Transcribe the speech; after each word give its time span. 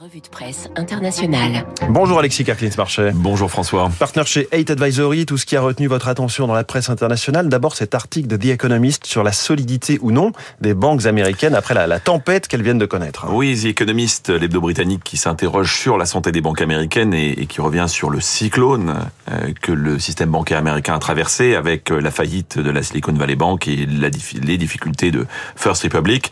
revue 0.00 0.20
de 0.20 0.28
presse 0.28 0.68
internationale. 0.76 1.66
Bonjour 1.88 2.20
Alexis 2.20 2.44
Carclins-Marchais. 2.44 3.10
Bonjour 3.14 3.50
François. 3.50 3.90
Partenaire 3.98 4.28
chez 4.28 4.46
8 4.52 4.70
Advisory, 4.70 5.26
tout 5.26 5.38
ce 5.38 5.44
qui 5.44 5.56
a 5.56 5.60
retenu 5.60 5.88
votre 5.88 6.06
attention 6.06 6.46
dans 6.46 6.54
la 6.54 6.62
presse 6.62 6.88
internationale. 6.88 7.48
D'abord 7.48 7.74
cet 7.74 7.96
article 7.96 8.28
de 8.28 8.36
The 8.36 8.46
Economist 8.46 9.06
sur 9.06 9.24
la 9.24 9.32
solidité 9.32 9.98
ou 10.00 10.12
non 10.12 10.30
des 10.60 10.74
banques 10.74 11.06
américaines 11.06 11.56
après 11.56 11.74
la, 11.74 11.88
la 11.88 11.98
tempête 11.98 12.46
qu'elles 12.46 12.62
viennent 12.62 12.78
de 12.78 12.86
connaître. 12.86 13.26
Oui, 13.30 13.58
The 13.60 13.66
Economist, 13.66 14.28
l'hebdo 14.28 14.60
britannique 14.60 15.02
qui 15.02 15.16
s'interroge 15.16 15.74
sur 15.76 15.98
la 15.98 16.06
santé 16.06 16.30
des 16.30 16.42
banques 16.42 16.60
américaines 16.60 17.12
et, 17.12 17.30
et 17.30 17.46
qui 17.46 17.60
revient 17.60 17.86
sur 17.88 18.10
le 18.10 18.20
cyclone 18.20 18.94
euh, 19.32 19.52
que 19.60 19.72
le 19.72 19.98
système 19.98 20.30
bancaire 20.30 20.58
américain 20.58 20.94
a 20.94 20.98
traversé 21.00 21.56
avec 21.56 21.90
euh, 21.90 22.00
la 22.00 22.12
faillite 22.12 22.58
de 22.58 22.70
la 22.70 22.84
Silicon 22.84 23.14
Valley 23.14 23.36
Bank 23.36 23.66
et 23.66 23.84
la, 23.86 24.10
les 24.42 24.58
difficultés 24.58 25.10
de 25.10 25.26
First 25.56 25.82
Republic. 25.82 26.30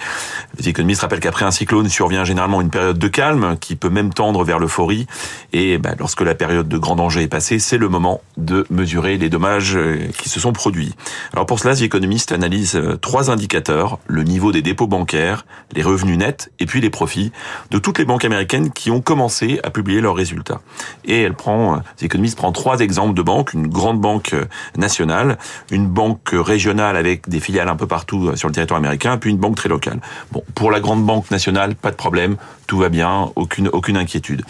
The 0.62 0.68
Economist 0.68 1.00
rappelle 1.00 1.20
qu'après 1.20 1.44
un 1.44 1.50
cyclone 1.50 1.88
survient 1.88 2.24
généralement 2.24 2.60
une 2.60 2.70
période 2.70 2.98
de 2.98 3.08
calme 3.08 3.55
qui 3.57 3.77
peut 3.77 3.91
même 3.91 4.12
tendre 4.12 4.45
vers 4.45 4.59
l'euphorie. 4.59 5.07
Et 5.53 5.79
ben, 5.79 5.94
lorsque 5.99 6.21
la 6.21 6.35
période 6.35 6.68
de 6.68 6.79
grand 6.79 6.96
danger 6.96 7.22
est 7.22 7.29
passée, 7.29 7.58
c'est 7.58 7.79
le 7.79 7.89
moment 7.89 8.21
de 8.36 8.67
mesurer 8.71 9.17
les 9.17 9.29
dommages 9.29 9.76
euh, 9.76 10.08
qui 10.18 10.29
se 10.29 10.40
sont 10.40 10.53
produits. 10.53 10.94
Alors 11.32 11.46
pour 11.46 11.58
cela, 11.58 11.75
The 11.75 11.82
Economist 11.82 12.32
analyse 12.32 12.77
euh, 12.77 12.96
trois 12.96 13.30
indicateurs, 13.30 13.99
le 14.07 14.22
niveau 14.22 14.53
des 14.53 14.63
dépôts 14.63 14.86
bancaires, 14.86 15.46
les 15.75 15.82
revenus 15.82 16.18
nets 16.18 16.50
et 16.61 16.66
puis 16.66 16.80
les 16.80 16.90
profits 16.90 17.32
de 17.71 17.79
toutes 17.79 17.99
les 17.99 18.04
banques 18.04 18.25
américaines 18.25 18.71
qui 18.71 18.90
ont 18.90 19.00
commencé 19.00 19.61
à 19.63 19.71
publier 19.71 20.00
leurs 20.00 20.14
résultats. 20.14 20.61
Et 21.04 21.22
elle 21.22 21.35
prend, 21.35 21.77
euh, 21.77 21.79
The 21.99 22.04
Economist 22.04 22.36
prend 22.36 22.52
trois 22.52 22.80
exemples 22.80 23.14
de 23.14 23.22
banques, 23.22 23.52
une 23.54 23.68
grande 23.68 24.00
banque 24.00 24.35
nationale, 24.77 25.38
une 25.71 25.86
banque 25.86 26.30
régionale 26.32 26.96
avec 26.96 27.29
des 27.29 27.41
filiales 27.41 27.68
un 27.68 27.77
peu 27.77 27.86
partout 27.86 28.36
sur 28.36 28.49
le 28.49 28.54
territoire 28.54 28.79
américain, 28.79 29.16
puis 29.18 29.30
une 29.30 29.38
banque 29.38 29.57
très 29.57 29.68
locale. 29.68 30.00
Bon, 30.32 30.43
pour 30.54 30.71
la 30.71 30.80
grande 30.80 31.04
banque 31.04 31.30
nationale, 31.30 31.75
pas 31.75 31.91
de 31.91 31.96
problème, 31.96 32.36
tout 32.66 32.78
va 32.78 32.88
bien, 32.88 33.30
aucune 33.73 33.97
inquiétude. 33.97 34.42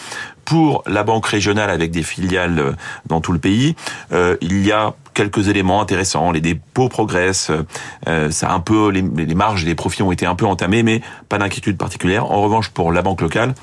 Pour 0.45 0.85
la 0.87 1.03
banque 1.03 1.27
régionale 1.27 1.71
avec 1.71 1.91
des 1.91 2.03
filiales 2.03 2.59
euh, 2.59 2.73
dans 3.07 3.21
tout 3.21 3.33
le 3.33 3.39
pays, 3.39 3.75
euh, 4.13 4.37
il 4.41 4.65
y 4.65 4.73
a 4.73 4.95
quelques 5.13 5.49
éléments 5.49 5.81
intéressants. 5.81 6.31
Les 6.31 6.41
dépôts 6.41 6.89
progressent, 6.89 7.51
euh, 8.07 8.31
un 8.43 8.61
peu 8.61 8.91
les, 8.91 9.03
marges 9.03 9.65
et 9.65 9.67
les 9.67 9.75
profits 9.75 10.03
ont 10.03 10.13
été 10.13 10.27
un 10.27 10.35
peu 10.35 10.47
entamés, 10.47 10.83
mais 10.83 11.01
pas 11.29 11.39
d'inquiétude 11.39 11.77
particulière. 11.77 12.31
En 12.31 12.43
revanche, 12.43 12.71
pour 12.71 12.93
la 12.93 13.03
banque 13.03 13.23
locale, 13.23 13.55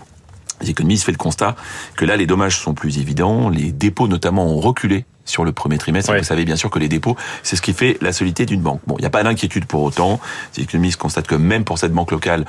les 0.61 0.71
économistes 0.71 1.05
fait 1.05 1.11
le 1.11 1.17
constat 1.17 1.55
que 1.95 2.05
là, 2.05 2.17
les 2.17 2.25
dommages 2.25 2.59
sont 2.59 2.73
plus 2.73 2.99
évidents. 2.99 3.49
Les 3.49 3.71
dépôts, 3.71 4.07
notamment, 4.07 4.45
ont 4.45 4.59
reculé 4.59 5.05
sur 5.25 5.45
le 5.45 5.51
premier 5.51 5.77
trimestre. 5.77 6.11
Ouais. 6.11 6.19
Vous 6.19 6.23
savez 6.23 6.45
bien 6.45 6.55
sûr 6.55 6.69
que 6.69 6.79
les 6.79 6.89
dépôts, 6.89 7.15
c'est 7.43 7.55
ce 7.55 7.61
qui 7.61 7.73
fait 7.73 7.97
la 8.01 8.13
solidité 8.13 8.45
d'une 8.45 8.61
banque. 8.61 8.81
Bon, 8.87 8.95
il 8.97 9.01
n'y 9.01 9.07
a 9.07 9.09
pas 9.09 9.23
d'inquiétude 9.23 9.65
pour 9.65 9.83
autant. 9.83 10.19
Les 10.57 10.63
économistes 10.63 10.97
constatent 10.97 11.27
que 11.27 11.35
même 11.35 11.63
pour 11.63 11.77
cette 11.77 11.93
banque 11.93 12.11
locale, 12.11 12.45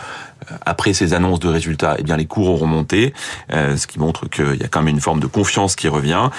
euh, 0.50 0.56
après 0.66 0.92
ces 0.92 1.14
annonces 1.14 1.40
de 1.40 1.48
résultats, 1.48 1.96
eh 1.98 2.02
bien 2.02 2.16
les 2.16 2.26
cours 2.26 2.50
ont 2.50 2.56
remonté, 2.56 3.14
euh, 3.52 3.76
ce 3.76 3.86
qui 3.86 3.98
montre 3.98 4.28
qu'il 4.28 4.56
y 4.56 4.64
a 4.64 4.68
quand 4.68 4.82
même 4.82 4.94
une 4.94 5.00
forme 5.00 5.20
de 5.20 5.26
confiance 5.26 5.76
qui 5.76 5.88
revient. 5.88 6.30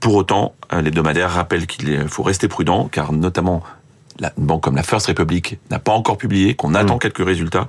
Pour 0.00 0.14
autant, 0.14 0.54
euh, 0.72 0.80
l'hebdomadaire 0.82 1.30
rappelle 1.30 1.66
qu'il 1.66 2.06
faut 2.08 2.22
rester 2.22 2.48
prudent, 2.48 2.88
car 2.90 3.12
notamment 3.12 3.62
la, 4.20 4.32
une 4.38 4.46
banque 4.46 4.62
comme 4.62 4.76
la 4.76 4.82
First 4.82 5.06
Republic 5.06 5.58
n'a 5.70 5.78
pas 5.78 5.92
encore 5.92 6.18
publié, 6.18 6.54
qu'on 6.54 6.74
attend 6.74 6.96
mmh. 6.96 7.00
quelques 7.00 7.24
résultats, 7.24 7.66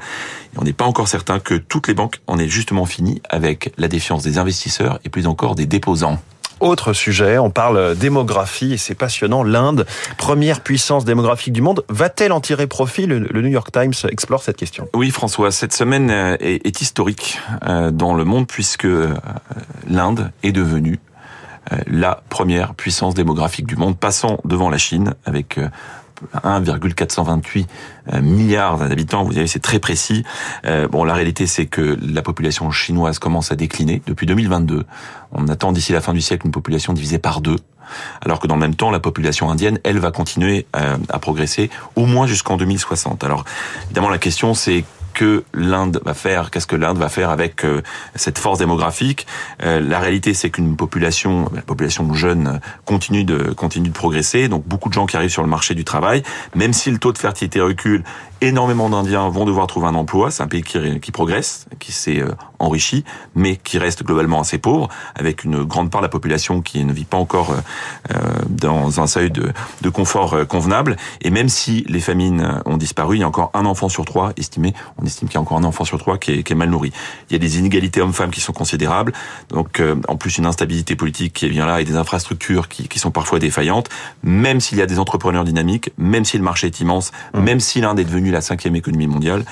et 0.54 0.60
on 0.60 0.64
n'est 0.64 0.74
pas 0.74 0.86
encore 0.86 1.08
certain 1.08 1.40
que 1.40 1.56
toutes 1.56 1.88
les 1.88 1.94
banques 1.94 2.20
en 2.28 2.38
aient 2.38 2.48
justement 2.48 2.86
fini 2.86 3.22
avec 3.30 3.74
la 3.78 3.88
défiance 3.88 4.24
des 4.24 4.38
investisseurs 4.38 5.00
et 5.06 5.10
plus 5.10 5.28
encore 5.28 5.56
des 5.56 5.66
déposants. 5.66 6.20
Autre 6.60 6.94
sujet, 6.94 7.38
on 7.38 7.50
parle 7.50 7.96
démographie 7.96 8.74
et 8.74 8.78
c'est 8.78 8.96
passionnant. 8.96 9.44
L'Inde, 9.44 9.86
première 10.18 10.62
puissance 10.62 11.06
démographique 11.06 11.54
du 11.54 11.62
monde, 11.62 11.86
va-t-elle 11.90 12.32
en 12.32 12.42
tirer 12.42 12.68
profit? 12.68 13.06
Le, 13.06 13.42
New 13.42 13.48
York 13.48 13.72
Times 13.72 13.94
explore 14.10 14.44
cette 14.44 14.58
question. 14.58 14.88
Oui, 14.94 15.12
François, 15.12 15.52
cette 15.52 15.74
semaine 15.74 16.10
est, 16.10 16.66
est 16.66 16.82
historique 16.82 17.40
dans 17.92 18.14
le 18.14 18.26
monde 18.26 18.48
puisque 18.48 18.88
l'Inde 19.88 20.32
est 20.44 20.52
devenue 20.52 21.00
la 21.88 22.22
première 22.30 22.74
puissance 22.74 23.14
démographique 23.14 23.68
du 23.68 23.76
monde, 23.76 23.98
passant 23.98 24.40
devant 24.44 24.70
la 24.70 24.78
Chine 24.78 25.14
avec 25.26 25.60
1,428 26.44 27.68
milliards 28.22 28.78
d'habitants. 28.78 29.24
Vous 29.24 29.32
voyez, 29.32 29.48
c'est 29.48 29.60
très 29.60 29.80
précis. 29.80 30.24
Euh, 30.66 30.88
bon, 30.88 31.04
la 31.04 31.14
réalité, 31.14 31.48
c'est 31.48 31.66
que 31.66 31.98
la 32.02 32.22
population 32.22 32.72
chinoise 32.72 33.20
commence 33.20 33.52
à 33.52 33.56
décliner 33.56 34.02
depuis 34.06 34.26
2022. 34.26 34.86
On 35.32 35.48
attend 35.48 35.72
d'ici 35.72 35.94
la 35.94 36.02
fin 36.02 36.14
du 36.14 36.22
siècle 36.22 36.46
une 36.46 36.52
population 36.52 36.94
divisée 36.94 37.20
par 37.20 37.42
deux. 37.42 37.58
Alors 38.22 38.40
que 38.40 38.48
dans 38.48 38.56
le 38.56 38.62
même 38.62 38.76
temps, 38.76 38.92
la 38.92 39.00
population 39.00 39.50
indienne, 39.50 39.80
elle, 39.84 40.00
va 40.00 40.12
continuer 40.12 40.68
à, 40.74 40.98
à 41.10 41.20
progresser 41.20 41.70
au 41.96 42.06
moins 42.06 42.28
jusqu'en 42.28 42.58
2060. 42.58 43.24
Alors, 43.24 43.46
évidemment, 43.86 44.10
la 44.10 44.20
question, 44.20 44.54
c'est 44.54 44.84
que 45.20 45.44
l'Inde 45.54 46.00
va 46.06 46.14
faire, 46.14 46.50
qu'est-ce 46.50 46.66
que 46.66 46.78
l'Inde 46.78 46.98
va 46.98 47.10
faire 47.10 47.30
avec 47.30 47.66
euh, 47.66 47.82
cette 48.16 48.40
force 48.40 48.60
démographique. 48.60 49.28
Euh, 49.62 49.82
la 49.82 50.00
réalité, 50.00 50.34
c'est 50.34 50.50
qu'une 50.50 50.78
population, 50.78 51.52
la 51.54 51.62
population 51.62 52.14
jeune 52.14 52.62
continue 52.86 53.26
de 53.26 53.52
continue 53.52 53.90
de 53.90 53.94
progresser, 53.94 54.48
donc 54.48 54.64
beaucoup 54.66 54.88
de 54.88 54.94
gens 54.94 55.08
qui 55.08 55.18
arrivent 55.18 55.30
sur 55.30 55.44
le 55.44 55.50
marché 55.50 55.76
du 55.76 55.84
travail, 55.84 56.24
même 56.56 56.72
si 56.72 56.90
le 56.90 57.00
taux 57.00 57.12
de 57.12 57.18
fertilité 57.18 57.60
recule, 57.60 58.06
énormément 58.42 58.90
d'Indiens 58.90 59.30
vont 59.30 59.46
devoir 59.46 59.68
trouver 59.68 59.88
un 59.88 59.96
emploi. 59.96 60.32
C'est 60.32 60.44
un 60.44 60.48
pays 60.48 60.62
qui, 60.62 61.00
qui 61.00 61.12
progresse, 61.12 61.66
qui 61.80 61.92
s'est 61.92 62.20
euh, 62.20 62.32
enrichi, 62.60 63.04
mais 63.36 63.58
qui 63.58 63.78
reste 63.78 64.04
globalement 64.04 64.40
assez 64.40 64.58
pauvre, 64.58 64.90
avec 65.16 65.44
une 65.44 65.64
grande 65.64 65.92
part 65.92 66.02
de 66.02 66.06
la 66.06 66.10
population 66.10 66.62
qui 66.62 66.84
ne 66.86 66.94
vit 66.94 67.06
pas 67.06 67.18
encore 67.18 67.52
euh, 67.52 68.16
dans 68.50 69.02
un 69.02 69.08
seuil 69.08 69.32
de, 69.32 69.52
de 69.82 69.90
confort 69.90 70.34
euh, 70.34 70.46
convenable. 70.46 70.96
Et 71.22 71.30
même 71.30 71.50
si 71.50 71.86
les 71.88 72.00
famines 72.00 72.62
ont 72.66 72.78
disparu, 72.78 73.18
il 73.18 73.20
y 73.20 73.24
a 73.24 73.28
encore 73.28 73.52
un 73.54 73.66
enfant 73.66 73.90
sur 73.90 74.06
trois 74.06 74.32
estimé. 74.38 74.74
Estime 75.10 75.28
qu'il 75.28 75.36
y 75.36 75.38
a 75.38 75.42
encore 75.42 75.58
un 75.58 75.64
enfant 75.64 75.86
sur 75.86 75.98
trois 75.98 76.18
qui 76.18 76.32
est, 76.32 76.44
qui 76.44 76.54
est 76.54 76.56
mal 76.56 76.70
nourri. 76.70 76.92
Il 77.30 77.34
y 77.34 77.36
a 77.36 77.40
des 77.40 77.60
inégalités 77.60 78.02
hommes-femmes 78.02 78.32
qui 78.32 78.42
sont 78.42 78.54
considérables. 78.54 79.14
Donc, 79.50 79.80
euh, 79.80 79.96
en 80.08 80.16
plus, 80.16 80.38
une 80.38 80.46
instabilité 80.46 80.96
politique 80.96 81.34
qui 81.34 81.46
est 81.46 81.50
bien 81.50 81.66
là 81.66 81.82
et 81.82 81.86
des 81.86 81.96
infrastructures 81.96 82.68
qui, 82.68 82.88
qui 82.88 83.00
sont 83.00 83.12
parfois 83.12 83.40
défaillantes. 83.40 83.90
Même 84.24 84.60
s'il 84.60 84.78
y 84.78 84.82
a 84.82 84.86
des 84.86 85.00
entrepreneurs 85.00 85.44
dynamiques, 85.44 85.92
même 85.98 86.26
si 86.26 86.38
le 86.38 86.44
marché 86.44 86.68
est 86.68 86.80
immense, 86.80 87.12
mmh. 87.34 87.40
même 87.42 87.60
si 87.60 87.82
l'Inde 87.82 88.00
est 88.00 88.06
devenue 88.06 88.32
la 88.32 88.42
cinquième 88.42 88.76
économie 88.76 89.08
mondiale, 89.08 89.46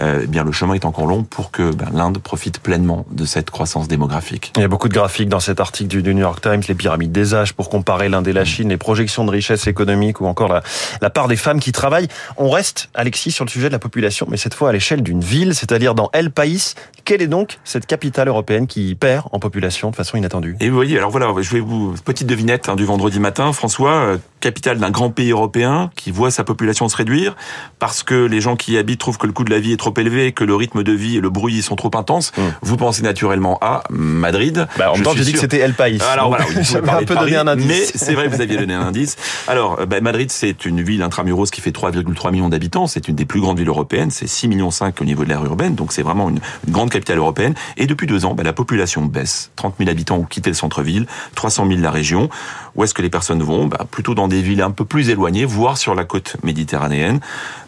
euh, 0.00 0.20
eh 0.24 0.26
bien 0.26 0.44
le 0.44 0.52
chemin 0.52 0.74
est 0.74 0.84
encore 0.84 1.06
long 1.06 1.22
pour 1.22 1.50
que 1.50 1.72
ben, 1.72 1.88
l'Inde 1.92 2.18
profite 2.18 2.60
pleinement 2.60 3.06
de 3.10 3.24
cette 3.24 3.50
croissance 3.50 3.88
démographique. 3.88 4.52
Il 4.56 4.62
y 4.62 4.64
a 4.64 4.68
beaucoup 4.68 4.88
de 4.88 4.94
graphiques 4.94 5.28
dans 5.28 5.40
cet 5.40 5.60
article 5.60 5.88
du, 5.88 6.02
du 6.02 6.14
New 6.14 6.20
York 6.20 6.40
Times, 6.40 6.62
les 6.68 6.74
pyramides 6.74 7.12
des 7.12 7.34
âges 7.34 7.52
pour 7.52 7.68
comparer 7.68 8.08
l'Inde 8.08 8.28
et 8.28 8.32
la 8.32 8.44
Chine, 8.44 8.68
les 8.68 8.76
projections 8.76 9.24
de 9.24 9.30
richesse 9.30 9.66
économique 9.66 10.20
ou 10.20 10.26
encore 10.26 10.48
la, 10.48 10.62
la 11.00 11.10
part 11.10 11.28
des 11.28 11.36
femmes 11.36 11.60
qui 11.60 11.72
travaillent. 11.72 12.08
On 12.36 12.50
reste, 12.50 12.88
Alexis, 12.94 13.32
sur 13.32 13.44
le 13.44 13.50
sujet 13.50 13.68
de 13.68 13.72
la 13.72 13.78
population, 13.78 14.26
mais 14.30 14.36
cette 14.36 14.54
fois 14.54 14.70
à 14.70 14.72
l'échelle 14.72 15.02
d'une 15.02 15.20
ville, 15.20 15.54
c'est-à-dire 15.54 15.94
dans 15.94 16.10
El 16.12 16.30
País. 16.30 16.74
Quelle 17.04 17.22
est 17.22 17.28
donc 17.28 17.58
cette 17.64 17.86
capitale 17.86 18.28
européenne 18.28 18.66
qui 18.66 18.94
perd 18.94 19.26
en 19.32 19.38
population 19.38 19.90
de 19.90 19.96
façon 19.96 20.16
inattendue? 20.16 20.56
Et 20.60 20.68
vous 20.68 20.74
voyez, 20.74 20.98
alors 20.98 21.10
voilà, 21.10 21.32
je 21.40 21.50
vais 21.50 21.60
vous 21.60 21.94
petite 22.04 22.26
devinette 22.26 22.68
hein, 22.68 22.76
du 22.76 22.84
vendredi 22.84 23.20
matin, 23.20 23.52
François, 23.52 23.92
euh, 23.92 24.18
capitale 24.46 24.78
d'un 24.78 24.90
grand 24.90 25.10
pays 25.10 25.32
européen 25.32 25.90
qui 25.96 26.12
voit 26.12 26.30
sa 26.30 26.44
population 26.44 26.88
se 26.88 26.96
réduire 26.96 27.34
parce 27.80 28.04
que 28.04 28.14
les 28.14 28.40
gens 28.40 28.54
qui 28.54 28.74
y 28.74 28.78
habitent 28.78 29.00
trouvent 29.00 29.18
que 29.18 29.26
le 29.26 29.32
coût 29.32 29.42
de 29.42 29.50
la 29.50 29.58
vie 29.58 29.72
est 29.72 29.76
trop 29.76 29.92
élevé, 29.96 30.30
que 30.30 30.44
le 30.44 30.54
rythme 30.54 30.84
de 30.84 30.92
vie 30.92 31.16
et 31.16 31.20
le 31.20 31.30
bruit 31.30 31.62
sont 31.62 31.74
trop 31.74 31.90
intenses. 31.94 32.30
Mmh. 32.36 32.42
Vous 32.62 32.76
pensez 32.76 33.02
naturellement 33.02 33.58
à 33.60 33.82
Madrid. 33.90 34.68
Bah, 34.78 34.92
en 34.92 34.94
même 34.94 35.02
temps, 35.02 35.14
j'ai 35.16 35.24
dit 35.24 35.32
que 35.32 35.40
c'était 35.40 35.58
El 35.58 35.74
País. 35.74 35.98
Alors 36.12 36.28
voilà, 36.28 36.44
oui, 36.48 36.54
un 36.76 36.80
peu 37.02 37.14
Paris, 37.14 37.32
donné 37.32 37.36
un 37.36 37.48
indice. 37.48 37.66
Mais 37.66 37.98
c'est 37.98 38.14
vrai, 38.14 38.28
vous 38.28 38.40
aviez 38.40 38.56
donné 38.56 38.74
un 38.74 38.82
indice. 38.82 39.16
Alors, 39.48 39.84
bah, 39.84 40.00
Madrid, 40.00 40.30
c'est 40.30 40.64
une 40.64 40.80
ville 40.80 41.02
intramuros 41.02 41.50
qui 41.50 41.60
fait 41.60 41.72
3,3 41.72 42.30
millions 42.30 42.48
d'habitants. 42.48 42.86
C'est 42.86 43.08
une 43.08 43.16
des 43.16 43.24
plus 43.24 43.40
grandes 43.40 43.58
villes 43.58 43.66
européennes. 43.66 44.12
C'est 44.12 44.28
6 44.28 44.46
millions 44.46 44.70
5 44.70 45.00
au 45.00 45.04
niveau 45.04 45.24
de 45.24 45.28
l'aire 45.28 45.44
urbaine. 45.44 45.74
Donc 45.74 45.92
c'est 45.92 46.02
vraiment 46.02 46.28
une, 46.28 46.38
une, 46.68 46.72
grande 46.72 46.90
capitale 46.90 47.18
européenne. 47.18 47.54
Et 47.76 47.86
depuis 47.86 48.06
deux 48.06 48.24
ans, 48.26 48.34
bah, 48.34 48.44
la 48.44 48.52
population 48.52 49.04
baisse. 49.06 49.50
30 49.56 49.74
000 49.78 49.90
habitants 49.90 50.18
ont 50.18 50.24
quitté 50.24 50.50
le 50.50 50.54
centre-ville, 50.54 51.06
300 51.34 51.66
000 51.66 51.80
la 51.80 51.90
région. 51.90 52.28
Où 52.76 52.84
est-ce 52.84 52.94
que 52.94 53.02
les 53.02 53.10
personnes 53.10 53.42
vont? 53.42 53.66
Bah, 53.66 53.86
Plutôt 53.90 54.14
dans 54.14 54.28
des 54.28 54.35
villes 54.42 54.62
un 54.62 54.70
peu 54.70 54.84
plus 54.84 55.10
éloignées, 55.10 55.44
voire 55.44 55.76
sur 55.76 55.94
la 55.94 56.04
côte 56.04 56.36
méditerranéenne. 56.42 57.20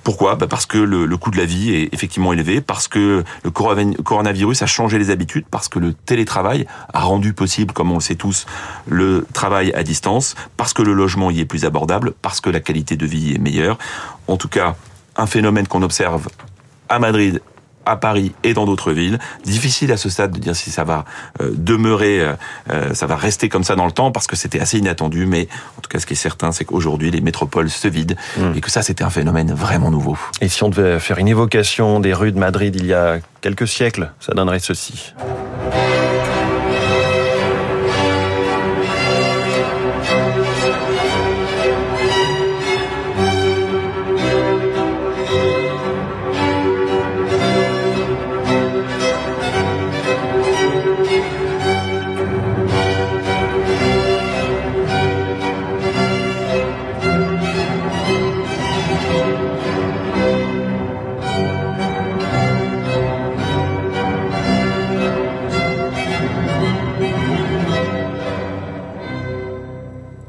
Pourquoi? 0.03 0.37
Bah 0.37 0.47
Parce 0.49 0.67
que 0.67 0.79
le, 0.79 1.17
coût 1.17 1.31
de 1.31 1.37
la 1.37 1.45
vie 1.45 1.75
est 1.75 1.93
effectivement 1.93 2.33
élevé, 2.33 2.61
parce 2.61 2.89
que 2.89 3.25
le 3.43 3.51
coronavirus 3.51 4.63
a 4.63 4.67
changé 4.67 4.99
les 4.99 5.11
habitudes, 5.11 5.45
parce 5.51 5.69
que 5.69 5.79
le 5.79 5.93
télétravail 5.93 6.67
a 6.93 7.01
rendu 7.01 7.33
possible, 7.33 7.73
comme 7.73 7.91
on 7.91 7.97
le 7.97 8.01
sait 8.01 8.15
tous, 8.15 8.47
le 8.87 9.27
travail 9.33 9.73
à 9.75 9.83
distance, 9.83 10.35
parce 10.57 10.73
que 10.73 10.83
le 10.83 10.95
logement 10.95 11.31
y 11.31 11.41
est 11.41 11.45
plus 11.45 11.65
abordable, 11.65 12.15
parce 12.23 12.41
que 12.41 12.51
la 12.51 12.61
qualité 12.61 12.97
de 12.97 13.07
vie 13.07 13.35
est 13.35 13.39
meilleure. 13.39 13.79
En 14.29 14.37
tout 14.37 14.49
cas, 14.49 14.77
un 15.17 15.27
phénomène 15.27 15.67
qu'on 15.67 15.83
observe 15.83 16.29
à 16.89 16.99
Madrid 16.99 17.41
à 17.89 17.97
Paris 17.97 18.33
et 18.45 18.55
dans 18.55 18.67
d'autres 18.67 18.93
villes. 18.93 19.19
Difficile 19.45 19.93
à 19.93 19.97
ce 19.97 20.09
stade 20.09 20.33
de 20.33 20.39
dire 20.39 20.55
si 20.55 20.71
ça 20.71 20.85
va 20.85 21.05
euh, 21.41 21.51
demeurer, 21.55 22.21
euh, 22.71 22.95
ça 22.95 23.07
va 23.07 23.17
rester 23.17 23.49
comme 23.49 23.65
ça 23.65 23.77
dans 23.77 23.87
le 23.87 23.93
temps 23.93 24.13
parce 24.13 24.27
que 24.27 24.37
c'était 24.37 24.61
assez 24.61 24.79
inattendu. 24.79 25.27
Mais 25.27 25.49
en 25.77 25.81
tout 25.81 25.89
cas, 25.89 25.99
ce 25.99 26.07
qui 26.07 26.13
est 26.13 26.17
certain, 26.17 26.53
c'est 26.53 26.65
qu'aujourd'hui, 26.65 27.11
les 27.11 27.21
métropoles 27.21 27.71
se 27.71 27.89
vident 27.89 28.17
mmh. 28.37 28.53
et 28.57 28.61
que 28.61 28.71
ça, 28.71 28.83
c'était 28.83 29.05
un 29.05 29.11
phénomène 29.11 29.53
vraiment 29.53 29.91
nouveau. 29.91 30.17
Et 30.41 30.49
si 30.49 30.63
on 30.63 30.69
devait 30.69 31.01
faire 31.01 31.19
une 31.19 31.29
évocation 31.29 32.01
des 32.01 32.15
rues 32.15 32.33
de 32.33 32.39
Madrid 32.39 32.75
il 32.77 32.87
y 32.87 32.95
a 32.95 33.19
quelques 33.41 33.69
siècles, 33.69 34.13
ça 34.21 34.33
donnerait 34.35 34.61
ceci. 34.61 35.15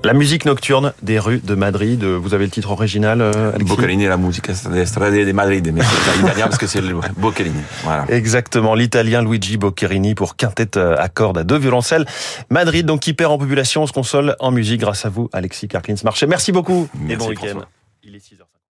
La 0.04 0.14
musique 0.14 0.46
nocturne 0.46 0.94
des 1.02 1.20
rues 1.20 1.42
de 1.44 1.56
Madrid. 1.56 2.04
Vous 2.04 2.34
avez 2.34 2.46
le 2.46 2.52
titre 2.52 2.72
original, 2.72 3.22
euh, 3.22 3.54
Alexis 3.54 3.76
la 4.08 4.18
musique 4.18 4.48
de 4.50 5.32
Madrid, 5.34 5.72
mais 5.74 5.82
c'est 5.82 6.20
italien 6.20 6.46
parce 6.46 6.58
que 6.58 6.68
c'est 6.68 6.82
le 6.82 6.96
Boccalini. 7.18 7.62
Voilà. 7.84 8.06
Exactement, 8.10 8.76
l'italien 8.76 9.22
Luigi 9.22 9.58
Boccherini 9.58 10.16
pour 10.16 10.36
quintette 10.36 10.78
à 10.78 11.10
cordes 11.10 11.38
à 11.38 11.44
deux 11.44 11.58
violoncelles. 11.58 12.06
Madrid, 12.50 12.86
donc 12.86 13.02
qui 13.02 13.14
perd 13.14 13.32
en 13.32 13.38
population, 13.38 13.86
se 13.88 13.94
console 13.94 14.36
en 14.40 14.52
musique 14.52 14.82
grâce 14.82 15.06
à 15.06 15.10
vous, 15.10 15.30
Alexis 15.34 15.68
Karklins 15.68 15.96
Marché. 16.04 16.28
Merci 16.28 16.52
beaucoup 16.52 16.88
Merci 16.94 17.14
et 17.14 17.18
bon 17.18 17.28
week-end. 17.30 17.48
François. 17.48 17.70
Il 18.04 18.16
est 18.16 18.20
6 18.20 18.40
heures. 18.40 18.49